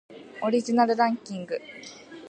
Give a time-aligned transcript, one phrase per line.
[0.41, 1.61] オリジナルランキング